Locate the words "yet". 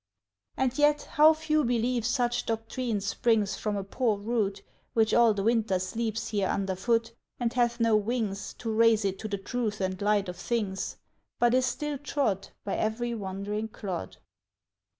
0.79-1.03